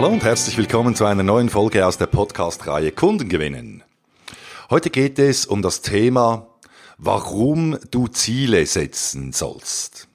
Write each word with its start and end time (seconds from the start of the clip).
Hallo 0.00 0.14
und 0.14 0.24
herzlich 0.24 0.56
willkommen 0.56 0.94
zu 0.94 1.04
einer 1.04 1.22
neuen 1.22 1.50
Folge 1.50 1.86
aus 1.86 1.98
der 1.98 2.06
Podcast-Reihe 2.06 2.90
Kunden 2.90 3.28
gewinnen. 3.28 3.84
Heute 4.70 4.88
geht 4.88 5.18
es 5.18 5.44
um 5.44 5.60
das 5.60 5.82
Thema, 5.82 6.46
warum 6.96 7.78
du 7.90 8.08
Ziele 8.08 8.64
setzen 8.64 9.34
sollst. 9.34 10.08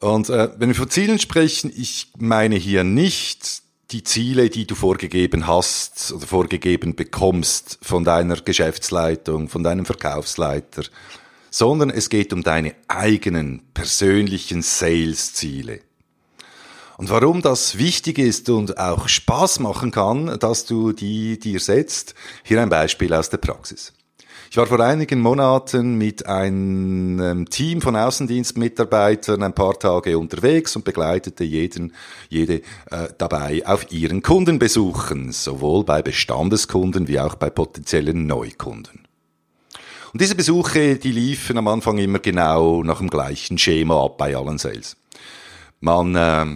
Und 0.00 0.30
äh, 0.30 0.48
wenn 0.56 0.70
wir 0.70 0.74
von 0.74 0.88
Zielen 0.88 1.18
sprechen, 1.18 1.70
ich 1.76 2.10
meine 2.16 2.56
hier 2.56 2.84
nicht 2.84 3.64
die 3.90 4.02
Ziele, 4.02 4.48
die 4.48 4.66
du 4.66 4.76
vorgegeben 4.76 5.46
hast 5.46 6.10
oder 6.12 6.26
vorgegeben 6.26 6.96
bekommst 6.96 7.80
von 7.82 8.02
deiner 8.02 8.36
Geschäftsleitung, 8.36 9.50
von 9.50 9.62
deinem 9.62 9.84
Verkaufsleiter, 9.84 10.84
sondern 11.50 11.90
es 11.90 12.08
geht 12.08 12.32
um 12.32 12.42
deine 12.42 12.74
eigenen 12.88 13.60
persönlichen 13.74 14.62
Sales-Ziele. 14.62 15.82
Und 17.02 17.10
warum 17.10 17.42
das 17.42 17.78
wichtig 17.78 18.18
ist 18.18 18.48
und 18.48 18.78
auch 18.78 19.08
Spaß 19.08 19.58
machen 19.58 19.90
kann, 19.90 20.38
dass 20.38 20.66
du 20.66 20.92
die 20.92 21.36
dir 21.36 21.58
setzt, 21.58 22.14
hier 22.44 22.62
ein 22.62 22.68
Beispiel 22.68 23.12
aus 23.12 23.28
der 23.28 23.38
Praxis. 23.38 23.92
Ich 24.52 24.56
war 24.56 24.68
vor 24.68 24.78
einigen 24.78 25.18
Monaten 25.18 25.98
mit 25.98 26.26
einem 26.26 27.50
Team 27.50 27.82
von 27.82 27.96
Außendienstmitarbeitern 27.96 29.42
ein 29.42 29.52
paar 29.52 29.76
Tage 29.80 30.16
unterwegs 30.16 30.76
und 30.76 30.84
begleitete 30.84 31.42
jeden, 31.42 31.92
jede 32.28 32.58
äh, 32.92 33.08
dabei 33.18 33.66
auf 33.66 33.90
ihren 33.90 34.22
Kundenbesuchen, 34.22 35.32
sowohl 35.32 35.82
bei 35.82 36.02
Bestandeskunden 36.02 37.08
wie 37.08 37.18
auch 37.18 37.34
bei 37.34 37.50
potenziellen 37.50 38.28
Neukunden. 38.28 39.00
Und 40.12 40.20
diese 40.20 40.36
Besuche, 40.36 40.98
die 40.98 41.10
liefen 41.10 41.58
am 41.58 41.66
Anfang 41.66 41.98
immer 41.98 42.20
genau 42.20 42.84
nach 42.84 42.98
dem 42.98 43.10
gleichen 43.10 43.58
Schema 43.58 44.04
ab 44.04 44.18
bei 44.18 44.36
allen 44.36 44.58
Sales. 44.58 44.96
Man 45.80 46.14
äh, 46.14 46.46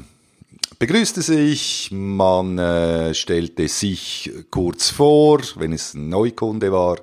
begrüßte 0.79 1.23
sich, 1.23 1.91
man 1.93 2.59
äh, 2.59 3.15
stellte 3.15 3.69
sich 3.69 4.31
kurz 4.51 4.91
vor, 4.91 5.41
wenn 5.57 5.73
es 5.73 5.95
ein 5.95 6.09
Neukunde 6.09 6.73
war, 6.73 6.99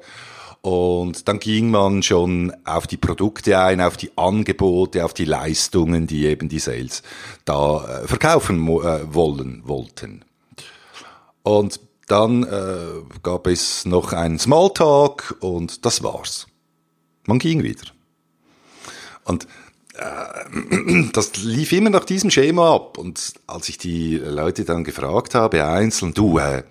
und 0.65 1.27
dann 1.27 1.39
ging 1.39 1.71
man 1.71 2.03
schon 2.03 2.53
auf 2.63 2.87
die 2.87 2.95
Produkte 2.95 3.59
ein, 3.59 3.81
auf 3.81 3.97
die 3.97 4.17
Angebote, 4.17 5.03
auf 5.03 5.13
die 5.13 5.25
Leistungen, 5.25 6.07
die 6.07 6.25
eben 6.25 6.47
die 6.47 6.59
Sales 6.59 7.03
da 7.43 7.83
äh, 8.03 8.07
verkaufen 8.07 8.65
äh, 8.69 9.13
wollen, 9.13 9.61
wollten. 9.65 10.23
Und 11.43 11.81
dann 12.07 12.43
äh, 12.43 13.01
gab 13.23 13.47
es 13.47 13.83
noch 13.83 14.13
einen 14.13 14.39
Smalltalk 14.39 15.35
und 15.41 15.85
das 15.85 16.01
war's. 16.01 16.47
Man 17.25 17.39
ging 17.39 17.61
wieder. 17.61 17.87
Und 19.25 19.47
äh, 20.03 21.09
das 21.13 21.37
lief 21.37 21.71
immer 21.71 21.89
nach 21.89 22.05
diesem 22.05 22.29
Schema 22.29 22.75
ab. 22.75 22.97
Und 22.97 23.33
als 23.47 23.69
ich 23.69 23.77
die 23.77 24.17
Leute 24.17 24.65
dann 24.65 24.83
gefragt 24.83 25.35
habe, 25.35 25.65
einzeln, 25.65 26.13
du, 26.13 26.39
äh, 26.39 26.63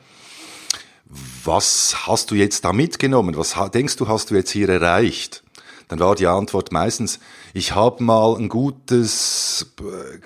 was 1.44 2.06
hast 2.06 2.30
du 2.30 2.34
jetzt 2.34 2.64
da 2.64 2.72
mitgenommen? 2.72 3.36
Was 3.36 3.56
denkst 3.72 3.96
du, 3.96 4.08
hast 4.08 4.30
du 4.30 4.34
jetzt 4.34 4.50
hier 4.50 4.68
erreicht? 4.68 5.42
Dann 5.88 6.00
war 6.00 6.14
die 6.14 6.26
Antwort 6.26 6.72
meistens, 6.72 7.18
ich 7.52 7.74
habe 7.74 8.02
mal 8.02 8.36
ein 8.36 8.48
gutes 8.48 9.74
äh, 9.80 10.18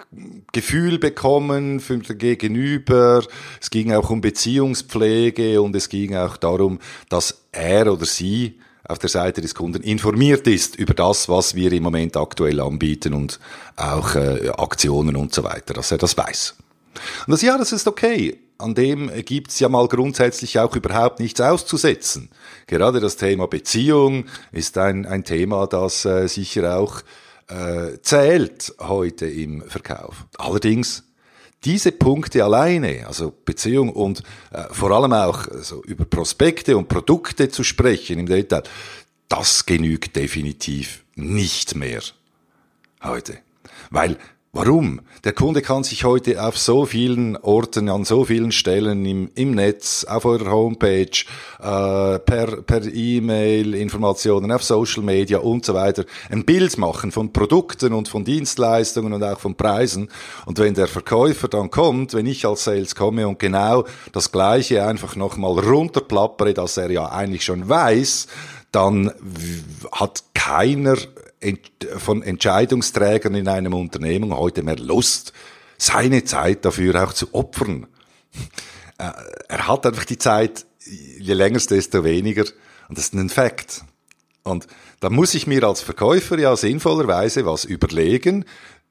Gefühl 0.53 0.99
bekommen 0.99 1.81
für 1.81 1.99
den 1.99 2.19
Gegenüber. 2.19 3.25
Es 3.61 3.71
ging 3.71 3.93
auch 3.93 4.11
um 4.11 4.21
Beziehungspflege 4.21 5.61
und 5.61 5.75
es 5.75 5.89
ging 5.89 6.15
auch 6.15 6.37
darum, 6.37 6.79
dass 7.09 7.43
er 7.51 7.93
oder 7.93 8.07
sie 8.07 8.61
auf 8.89 8.99
der 8.99 9.09
Seite 9.09 9.41
des 9.41 9.55
Kunden 9.55 9.83
informiert 9.83 10.47
ist 10.47 10.77
über 10.77 10.95
das, 10.95 11.29
was 11.29 11.55
wir 11.55 11.73
im 11.73 11.83
Moment 11.83 12.17
aktuell 12.17 12.61
anbieten 12.61 13.15
und 13.15 13.41
auch 13.77 14.15
äh, 14.15 14.51
Aktionen 14.57 15.17
und 15.17 15.35
so 15.35 15.45
weiter, 15.45 15.75
dass 15.75 15.91
er 15.91 15.99
das 15.99 16.17
weiß. 16.17 16.57
Und 17.27 17.33
das 17.33 17.43
ja, 17.43 17.59
das 17.59 17.73
ist 17.73 17.87
okay. 17.87 18.39
An 18.59 18.75
dem 18.75 19.11
gibt's 19.25 19.61
ja 19.61 19.69
mal 19.69 19.87
grundsätzlich 19.87 20.59
auch 20.59 20.75
überhaupt 20.75 21.21
nichts 21.21 21.41
auszusetzen. 21.41 22.31
Gerade 22.67 23.01
das 23.01 23.17
Thema 23.17 23.47
Beziehung 23.47 24.25
ist 24.51 24.79
ein, 24.79 25.05
ein 25.05 25.25
Thema, 25.25 25.67
das 25.67 26.07
äh, 26.07 26.27
sicher 26.27 26.79
auch 26.79 27.03
äh, 27.49 27.99
zählt 28.01 28.75
heute 28.81 29.27
im 29.27 29.63
Verkauf. 29.63 30.25
Allerdings 30.39 31.05
diese 31.65 31.93
Punkte 31.93 32.45
alleine, 32.45 33.07
also 33.07 33.33
Beziehung 33.45 33.91
und 33.91 34.23
äh, 34.53 34.65
vor 34.71 34.91
allem 34.91 35.13
auch 35.13 35.49
also 35.49 35.83
über 35.85 36.05
Prospekte 36.05 36.77
und 36.77 36.89
Produkte 36.89 37.49
zu 37.49 37.65
sprechen 37.65 38.19
im 38.21 38.27
Detail, 38.27 38.63
das 39.29 39.67
genügt 39.67 40.17
definitiv 40.17 41.05
nicht 41.17 41.75
mehr 41.75 42.03
heute. 43.03 43.39
Weil 43.91 44.17
Warum? 44.59 45.03
Der 45.23 45.35
Kunde 45.35 45.61
kann 45.61 45.85
sich 45.85 46.05
heute 46.05 46.43
auf 46.43 46.57
so 46.57 46.87
vielen 46.87 47.37
Orten, 47.37 47.91
an 47.91 48.07
so 48.07 48.25
vielen 48.25 48.53
Stellen 48.53 49.05
im, 49.05 49.31
im 49.35 49.51
Netz, 49.51 50.05
auf 50.05 50.25
eurer 50.25 50.51
Homepage, 50.51 51.11
äh, 51.59 52.19
per, 52.21 52.63
per 52.63 52.83
E-Mail, 52.87 53.75
Informationen 53.75 54.51
auf 54.51 54.65
Social 54.65 55.03
Media 55.03 55.41
und 55.41 55.67
so 55.67 55.75
weiter 55.75 56.07
ein 56.31 56.47
Bild 56.47 56.79
machen 56.79 57.13
von 57.13 57.35
Produkten 57.35 57.93
und 57.93 58.09
von 58.09 58.25
Dienstleistungen 58.25 59.13
und 59.13 59.23
auch 59.23 59.39
von 59.39 59.57
Preisen. 59.57 60.09
Und 60.47 60.59
wenn 60.59 60.73
der 60.73 60.89
Verkäufer 60.89 61.49
dann 61.49 61.71
kommt, 61.71 62.15
wenn 62.15 62.25
ich 62.25 62.47
als 62.47 62.65
Sales 62.65 62.95
komme 62.95 63.29
und 63.29 63.39
genau 63.39 63.85
das 64.13 64.33
Gleiche 64.33 64.87
einfach 64.87 65.17
nochmal 65.17 65.59
runterplappere, 65.59 66.55
dass 66.55 66.79
er 66.79 66.91
ja 66.91 67.11
eigentlich 67.11 67.45
schon 67.45 67.69
weiß, 67.69 68.27
dann 68.73 69.13
hat 69.93 70.25
keiner 70.33 70.97
von 71.99 72.23
Entscheidungsträgern 72.23 73.35
in 73.35 73.49
einem 73.49 73.75
Unternehmen 73.75 74.35
heute 74.35 74.63
mehr 74.63 74.79
Lust, 74.79 75.33
seine 75.79 76.25
Zeit 76.25 76.65
dafür 76.65 77.05
auch 77.05 77.13
zu 77.13 77.35
opfern. 77.35 77.87
Äh, 78.99 79.13
er 79.49 79.69
hat 79.69 79.85
einfach 79.85 80.07
die 80.07 80.17
Zeit, 80.17 80.65
je 80.87 81.35
länger 81.35 81.59
desto 81.59 82.03
weniger. 82.03 82.45
Und 82.89 82.97
das 82.97 83.09
ist 83.09 83.13
ein 83.13 83.29
Fakt. 83.29 83.85
Und 84.43 84.67
da 85.01 85.11
muss 85.11 85.35
ich 85.35 85.47
mir 85.47 85.65
als 85.65 85.83
Verkäufer 85.83 86.39
ja 86.39 86.57
sinnvollerweise 86.57 87.45
was 87.45 87.67
überlegen, 87.67 88.47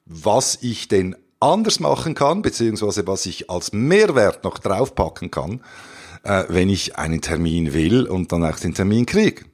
was 0.05 0.59
ich 0.61 0.87
denn 0.87 1.15
anders 1.39 1.79
machen 1.79 2.13
kann, 2.13 2.41
beziehungsweise 2.41 3.07
was 3.07 3.25
ich 3.25 3.49
als 3.49 3.73
Mehrwert 3.73 4.43
noch 4.43 4.59
draufpacken 4.59 5.31
kann, 5.31 5.61
äh, 6.23 6.43
wenn 6.49 6.69
ich 6.69 6.97
einen 6.97 7.21
Termin 7.21 7.73
will 7.73 8.05
und 8.05 8.31
dann 8.31 8.43
auch 8.43 8.59
den 8.59 8.73
Termin 8.73 9.05
kriege. 9.05 9.45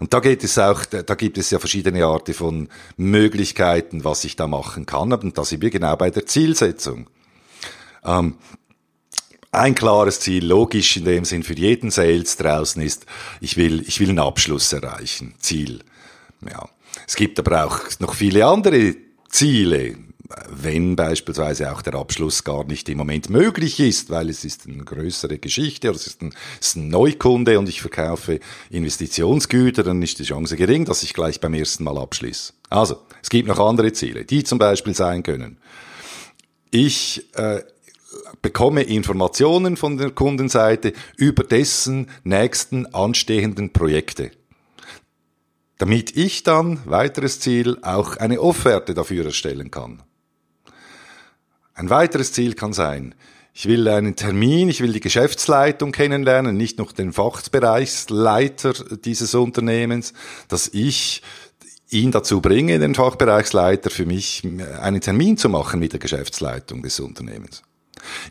Und 0.00 0.12
da 0.12 0.20
geht 0.20 0.44
es 0.44 0.58
auch, 0.58 0.84
da 0.84 1.14
gibt 1.14 1.38
es 1.38 1.50
ja 1.50 1.58
verschiedene 1.58 2.04
Arten 2.04 2.34
von 2.34 2.68
Möglichkeiten, 2.96 4.04
was 4.04 4.24
ich 4.24 4.36
da 4.36 4.46
machen 4.46 4.86
kann. 4.86 5.12
Und 5.12 5.38
da 5.38 5.44
sind 5.44 5.62
wir 5.62 5.70
genau 5.70 5.96
bei 5.96 6.10
der 6.10 6.26
Zielsetzung. 6.26 7.08
Ähm, 8.04 8.36
ein 9.52 9.74
klares 9.74 10.20
Ziel, 10.20 10.44
logisch 10.44 10.96
in 10.96 11.04
dem 11.04 11.24
Sinn 11.24 11.42
für 11.42 11.54
jeden 11.54 11.90
Sales 11.90 12.36
draußen 12.36 12.82
ist, 12.82 13.06
ich 13.40 13.56
will, 13.56 13.82
ich 13.86 14.00
will 14.00 14.10
einen 14.10 14.18
Abschluss 14.18 14.72
erreichen. 14.72 15.34
Ziel. 15.38 15.80
Ja. 16.48 16.68
Es 17.06 17.16
gibt 17.16 17.38
aber 17.38 17.64
auch 17.64 17.80
noch 18.00 18.14
viele 18.14 18.46
andere 18.46 18.96
Ziele 19.28 19.96
wenn 20.50 20.96
beispielsweise 20.96 21.72
auch 21.72 21.82
der 21.82 21.94
Abschluss 21.94 22.44
gar 22.44 22.64
nicht 22.64 22.88
im 22.88 22.98
Moment 22.98 23.30
möglich 23.30 23.80
ist, 23.80 24.10
weil 24.10 24.28
es 24.28 24.44
ist 24.44 24.66
eine 24.66 24.84
größere 24.84 25.38
Geschichte 25.38 25.88
oder 25.88 25.96
es 25.96 26.06
ist 26.06 26.22
ein, 26.22 26.34
es 26.60 26.68
ist 26.68 26.76
ein 26.76 26.88
Neukunde 26.88 27.58
und 27.58 27.68
ich 27.68 27.80
verkaufe 27.80 28.40
Investitionsgüter, 28.70 29.82
dann 29.82 30.02
ist 30.02 30.18
die 30.18 30.24
Chance 30.24 30.56
gering, 30.56 30.84
dass 30.84 31.02
ich 31.02 31.14
gleich 31.14 31.40
beim 31.40 31.54
ersten 31.54 31.84
Mal 31.84 31.98
abschließe. 31.98 32.52
Also, 32.70 32.98
es 33.22 33.28
gibt 33.28 33.48
noch 33.48 33.58
andere 33.58 33.92
Ziele, 33.92 34.24
die 34.24 34.44
zum 34.44 34.58
Beispiel 34.58 34.94
sein 34.94 35.22
können. 35.22 35.58
Ich 36.70 37.26
äh, 37.34 37.62
bekomme 38.42 38.82
Informationen 38.82 39.76
von 39.76 39.96
der 39.96 40.10
Kundenseite 40.10 40.92
über 41.16 41.44
dessen 41.44 42.08
nächsten 42.24 42.86
anstehenden 42.94 43.72
Projekte 43.72 44.32
damit 45.78 46.16
ich 46.16 46.42
dann, 46.42 46.80
weiteres 46.86 47.40
Ziel, 47.40 47.78
auch 47.82 48.16
eine 48.16 48.40
Offerte 48.40 48.94
dafür 48.94 49.26
erstellen 49.26 49.70
kann. 49.70 50.02
Ein 51.76 51.90
weiteres 51.90 52.32
Ziel 52.32 52.54
kann 52.54 52.72
sein, 52.72 53.14
ich 53.52 53.66
will 53.68 53.86
einen 53.88 54.16
Termin, 54.16 54.70
ich 54.70 54.80
will 54.80 54.94
die 54.94 55.00
Geschäftsleitung 55.00 55.92
kennenlernen, 55.92 56.56
nicht 56.56 56.78
noch 56.78 56.92
den 56.92 57.12
Fachbereichsleiter 57.12 58.72
dieses 59.04 59.34
Unternehmens, 59.34 60.14
dass 60.48 60.68
ich 60.68 61.22
ihn 61.90 62.12
dazu 62.12 62.40
bringe, 62.40 62.78
den 62.78 62.94
Fachbereichsleiter 62.94 63.90
für 63.90 64.06
mich 64.06 64.42
einen 64.80 65.02
Termin 65.02 65.36
zu 65.36 65.50
machen 65.50 65.78
mit 65.78 65.92
der 65.92 66.00
Geschäftsleitung 66.00 66.82
des 66.82 66.98
Unternehmens. 66.98 67.62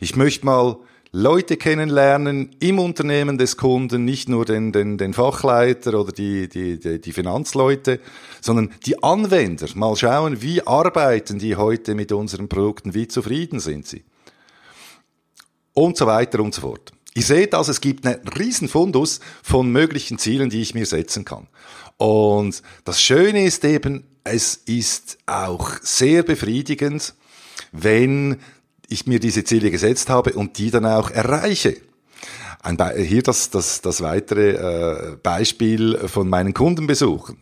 Ich 0.00 0.16
möchte 0.16 0.44
mal 0.44 0.78
Leute 1.18 1.56
kennenlernen 1.56 2.54
im 2.60 2.78
Unternehmen 2.78 3.38
des 3.38 3.56
Kunden, 3.56 4.04
nicht 4.04 4.28
nur 4.28 4.44
den, 4.44 4.70
den, 4.70 4.98
den 4.98 5.14
Fachleiter 5.14 5.98
oder 5.98 6.12
die, 6.12 6.46
die, 6.46 6.78
die, 6.78 7.00
die 7.00 7.12
Finanzleute, 7.12 8.00
sondern 8.42 8.74
die 8.84 9.02
Anwender. 9.02 9.66
Mal 9.76 9.96
schauen, 9.96 10.42
wie 10.42 10.66
arbeiten 10.66 11.38
die 11.38 11.56
heute 11.56 11.94
mit 11.94 12.12
unseren 12.12 12.50
Produkten, 12.50 12.92
wie 12.92 13.08
zufrieden 13.08 13.60
sind 13.60 13.86
sie. 13.86 14.04
Und 15.72 15.96
so 15.96 16.06
weiter 16.06 16.40
und 16.40 16.54
so 16.54 16.60
fort. 16.60 16.92
Ihr 17.14 17.22
seht 17.22 17.54
also, 17.54 17.70
es 17.70 17.80
gibt 17.80 18.06
einen 18.06 18.28
riesen 18.28 18.68
Fundus 18.68 19.20
von 19.42 19.72
möglichen 19.72 20.18
Zielen, 20.18 20.50
die 20.50 20.60
ich 20.60 20.74
mir 20.74 20.84
setzen 20.84 21.24
kann. 21.24 21.46
Und 21.96 22.62
das 22.84 23.00
Schöne 23.00 23.46
ist 23.46 23.64
eben, 23.64 24.04
es 24.22 24.56
ist 24.66 25.16
auch 25.24 25.78
sehr 25.80 26.24
befriedigend, 26.24 27.14
wenn 27.72 28.36
ich 28.88 29.06
mir 29.06 29.20
diese 29.20 29.44
Ziele 29.44 29.70
gesetzt 29.70 30.08
habe 30.08 30.32
und 30.32 30.58
die 30.58 30.70
dann 30.70 30.86
auch 30.86 31.10
erreiche. 31.10 31.76
Ein 32.62 32.78
hier 32.96 33.22
das, 33.22 33.50
das, 33.50 33.80
das 33.80 34.00
weitere 34.00 34.50
äh, 34.50 35.16
Beispiel 35.22 36.08
von 36.08 36.28
meinen 36.28 36.52
Kundenbesuchen. 36.52 37.38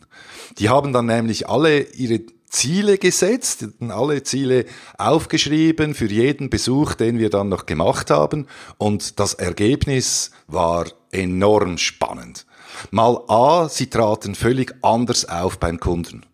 Die 0.58 0.68
haben 0.68 0.92
dann 0.92 1.06
nämlich 1.06 1.48
alle 1.48 1.80
ihre 1.80 2.20
Ziele 2.54 2.98
gesetzt, 2.98 3.66
alle 3.80 4.22
Ziele 4.22 4.66
aufgeschrieben 4.96 5.94
für 5.94 6.06
jeden 6.06 6.50
Besuch, 6.50 6.94
den 6.94 7.18
wir 7.18 7.28
dann 7.28 7.48
noch 7.48 7.66
gemacht 7.66 8.10
haben. 8.10 8.46
Und 8.78 9.18
das 9.18 9.34
Ergebnis 9.34 10.30
war 10.46 10.86
enorm 11.10 11.78
spannend. 11.78 12.46
Mal 12.90 13.20
A, 13.28 13.68
sie 13.68 13.88
traten 13.88 14.34
völlig 14.34 14.74
anders 14.82 15.28
auf 15.28 15.58
beim 15.58 15.80
Kunden. 15.80 16.24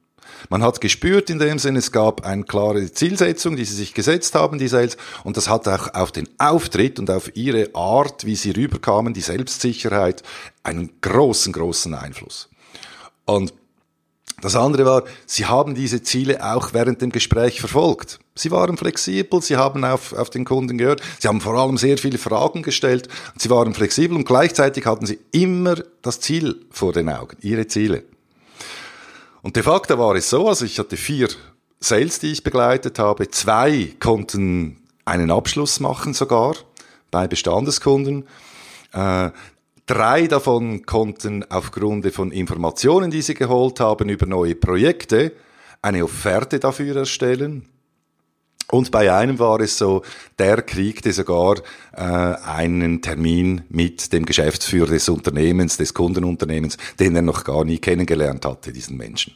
Man 0.49 0.63
hat 0.63 0.81
gespürt 0.81 1.31
in 1.31 1.39
dem 1.39 1.59
Sinne, 1.59 1.81
es 1.81 1.93
gab 1.93 2.25
eine 2.25 2.45
klare 2.45 2.91
Zielsetzung, 2.93 3.57
die 3.57 3.65
sie 3.65 3.75
sich 3.75 3.95
gesetzt 3.95 4.35
haben, 4.35 4.59
die 4.59 4.69
Sales, 4.69 4.97
und 5.25 5.37
das 5.37 5.49
hat 5.49 5.69
auch 5.69 5.95
auf 5.95 6.13
den 6.13 6.29
Auftritt 6.39 6.99
und 6.99 7.11
auf 7.11 7.37
ihre 7.37 7.75
Art, 7.75 8.25
wie 8.25 8.37
sie 8.37 8.53
rüberkamen, 8.53 9.13
die 9.13 9.21
Selbstsicherheit, 9.21 10.23
einen 10.63 10.91
großen, 11.01 11.53
großen 11.53 11.95
Einfluss. 11.95 12.49
Und 13.27 13.53
das 14.41 14.57
andere 14.57 14.87
war, 14.87 15.05
sie 15.27 15.47
haben 15.47 15.75
diese 15.75 16.03
Ziele 16.03 16.43
auch 16.55 16.73
während 16.73 17.03
dem 17.03 17.13
Gespräch 17.13 17.61
verfolgt. 17.61 18.21
Sie 18.35 18.51
waren 18.51 18.79
flexibel, 18.79 19.43
sie 19.43 19.57
haben 19.57 19.85
auf, 19.85 20.15
auf 20.15 20.31
den 20.31 20.47
Kunden 20.47 20.79
gehört, 20.79 21.03
sie 21.19 21.29
haben 21.29 21.43
vor 21.43 21.55
allem 21.55 21.77
sehr 21.77 21.99
viele 21.99 22.17
Fragen 22.17 22.63
gestellt, 22.63 23.09
sie 23.37 23.51
waren 23.51 23.75
flexibel 23.75 24.17
und 24.17 24.25
gleichzeitig 24.25 24.87
hatten 24.87 25.05
sie 25.05 25.19
immer 25.33 25.77
das 26.01 26.21
Ziel 26.21 26.65
vor 26.71 26.93
den 26.93 27.11
Augen, 27.11 27.37
ihre 27.43 27.67
Ziele. 27.67 28.05
Und 29.43 29.57
de 29.57 29.63
facto 29.63 29.99
war 29.99 30.15
es 30.17 30.29
so, 30.31 30.49
also 30.49 30.65
ich 30.65 30.79
hatte 30.79 30.97
vier 30.97 31.29
Sales, 31.81 32.19
die 32.19 32.33
ich 32.33 32.43
begleitet 32.43 32.99
habe, 32.99 33.31
zwei 33.31 33.95
konnten 33.99 34.77
einen 35.05 35.31
Abschluss 35.31 35.81
machen 35.81 36.13
sogar 36.13 36.55
bei 37.11 37.27
Bestandeskunden. 37.27 38.27
Äh, 38.93 39.31
Drei 39.91 40.29
davon 40.29 40.87
konnten 40.87 41.45
aufgrund 41.51 42.07
von 42.15 42.31
Informationen, 42.31 43.11
die 43.11 43.23
sie 43.23 43.35
geholt 43.35 43.81
haben 43.81 44.09
über 44.09 44.25
neue 44.25 44.55
Projekte, 44.55 45.33
eine 45.83 46.05
Offerte 46.05 46.61
dafür 46.61 46.95
erstellen. 46.95 47.69
Und 48.71 48.93
bei 48.93 49.13
einem 49.13 49.39
war 49.39 49.61
es 49.61 49.79
so, 49.79 50.03
der 50.39 50.63
kriegte 50.63 51.13
sogar 51.13 51.57
äh, 51.93 52.03
einen 52.03 53.03
Termin 53.03 53.63
mit 53.69 54.13
dem 54.13 54.25
Geschäftsführer 54.25 54.93
des 54.93 55.09
Unternehmens, 55.09 55.77
des 55.77 55.93
Kundenunternehmens, 55.93 56.77
den 56.99 57.17
er 57.17 57.23
noch 57.23 57.43
gar 57.43 57.65
nie 57.65 57.79
kennengelernt 57.79 58.45
hatte, 58.45 58.73
diesen 58.73 58.97
Menschen. 58.97 59.35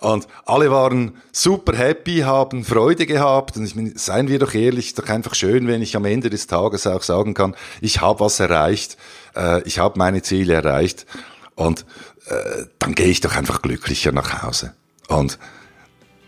Und 0.00 0.26
alle 0.46 0.70
waren 0.70 1.12
super 1.30 1.76
happy, 1.76 2.20
haben 2.20 2.64
Freude 2.64 3.06
gehabt. 3.06 3.56
Und 3.56 3.64
ich 3.64 3.74
meine, 3.74 3.92
seien 3.96 4.28
wir 4.28 4.38
doch 4.38 4.54
ehrlich, 4.54 4.94
doch 4.94 5.08
einfach 5.08 5.34
schön, 5.34 5.66
wenn 5.66 5.82
ich 5.82 5.96
am 5.96 6.06
Ende 6.06 6.30
des 6.30 6.46
Tages 6.46 6.86
auch 6.86 7.02
sagen 7.02 7.34
kann, 7.34 7.54
ich 7.80 8.00
habe 8.00 8.20
was 8.20 8.40
erreicht, 8.40 8.96
äh, 9.36 9.62
ich 9.64 9.78
habe 9.78 9.98
meine 9.98 10.22
Ziele 10.22 10.54
erreicht. 10.54 11.06
Und 11.54 11.84
äh, 12.26 12.64
dann 12.78 12.94
gehe 12.94 13.08
ich 13.08 13.20
doch 13.20 13.36
einfach 13.36 13.60
glücklicher 13.60 14.12
nach 14.12 14.42
Hause. 14.42 14.74
Und 15.08 15.38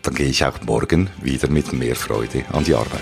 dann 0.03 0.13
gehe 0.13 0.27
ich 0.27 0.45
auch 0.45 0.61
morgen 0.65 1.09
wieder 1.21 1.49
mit 1.49 1.73
mehr 1.73 1.95
Freude 1.95 2.45
an 2.51 2.63
die 2.63 2.75
Arbeit. 2.75 3.01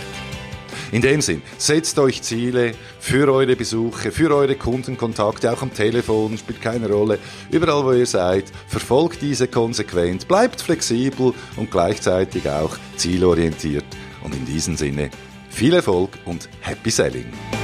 In 0.91 1.01
dem 1.01 1.21
Sinn, 1.21 1.41
setzt 1.57 1.97
euch 1.99 2.21
Ziele 2.21 2.73
für 2.99 3.31
eure 3.31 3.55
Besuche, 3.55 4.11
für 4.11 4.35
eure 4.35 4.55
Kundenkontakte, 4.55 5.51
auch 5.51 5.61
am 5.61 5.73
Telefon, 5.73 6.37
spielt 6.37 6.61
keine 6.61 6.89
Rolle. 6.89 7.17
Überall, 7.49 7.85
wo 7.85 7.93
ihr 7.93 8.05
seid, 8.05 8.45
verfolgt 8.67 9.21
diese 9.21 9.47
konsequent, 9.47 10.27
bleibt 10.27 10.61
flexibel 10.61 11.33
und 11.55 11.71
gleichzeitig 11.71 12.49
auch 12.49 12.77
zielorientiert. 12.97 13.85
Und 14.23 14.35
in 14.35 14.45
diesem 14.45 14.75
Sinne, 14.75 15.09
viel 15.49 15.73
Erfolg 15.73 16.11
und 16.25 16.49
Happy 16.59 16.91
Selling! 16.91 17.60